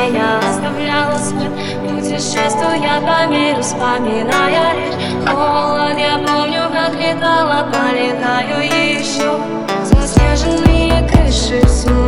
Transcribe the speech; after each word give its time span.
меня 0.00 0.38
оставляла 0.38 1.18
смерть 1.18 1.76
Путешествуя 1.88 3.00
по 3.00 3.26
миру, 3.30 3.60
вспоминая 3.60 4.74
лишь 4.74 5.28
холод. 5.28 5.98
Я 5.98 6.18
помню, 6.26 6.62
как 6.72 6.94
летала, 6.94 7.68
полетаю 7.70 8.64
еще. 8.64 9.38
Заснеженные 9.84 11.06
крыши, 11.08 11.66
все 11.66 11.99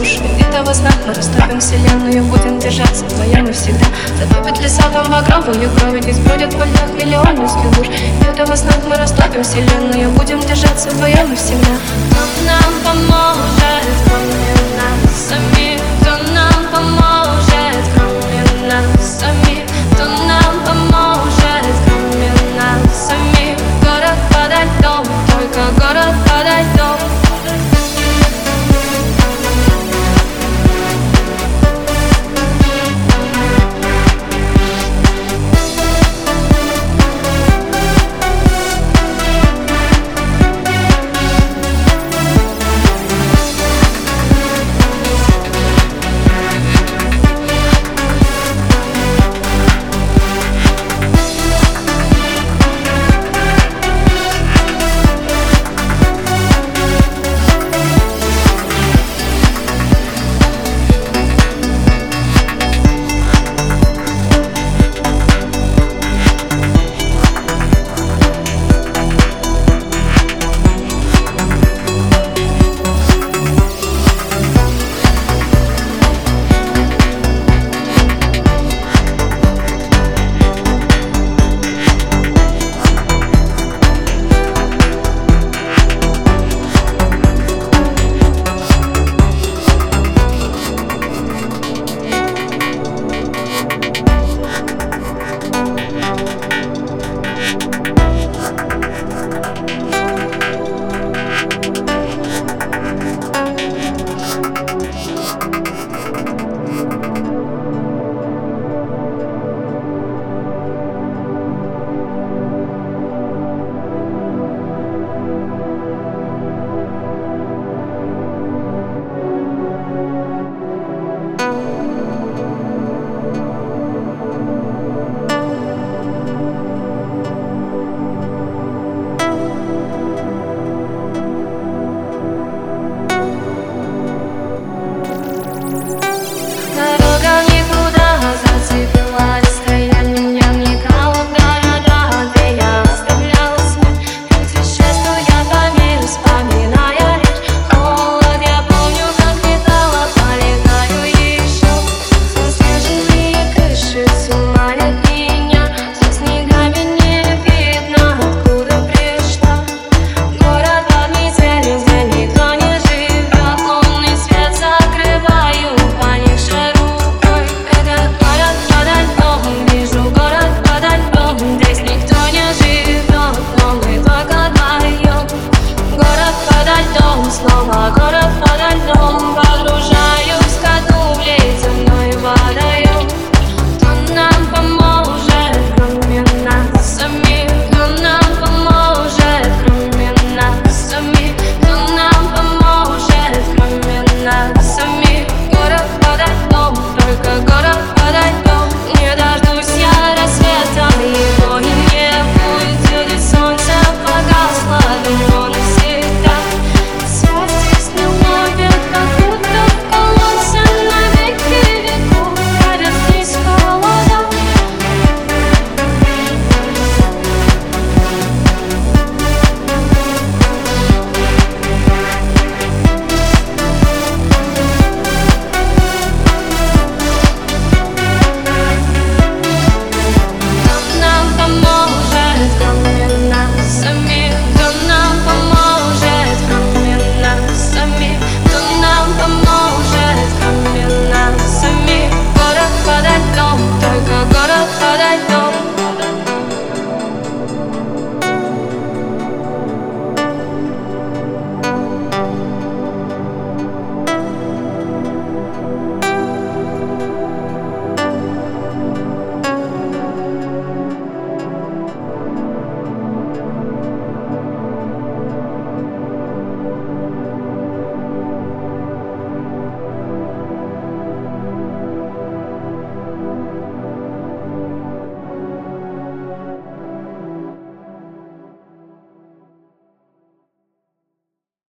душ 0.00 0.18
Витого 0.38 0.72
сна 0.74 0.90
мы 1.06 1.14
растопим 1.14 1.60
вселенную 1.60 2.24
Будем 2.24 2.58
держаться 2.58 3.04
вдвоем 3.04 3.46
и 3.46 3.52
всегда. 3.52 3.86
Затопит 4.18 4.60
леса 4.60 4.82
там 4.92 5.10
багровую 5.10 5.70
кровь 5.76 6.04
Не 6.06 6.12
сбродят 6.12 6.54
во 6.54 6.64
льдах 6.64 6.90
миллион 6.94 7.36
морских 7.36 7.70
душ 7.76 7.88
Витого 7.88 8.54
мы 8.88 8.96
растопим 8.96 9.42
вселенную 9.42 10.10
Будем 10.12 10.40
держаться 10.40 10.88
вдвоем 10.90 11.32
и 11.32 11.36
всегда. 11.36 11.74
Нам, 12.12 12.46
нам, 12.46 12.72
помочь 12.84 13.09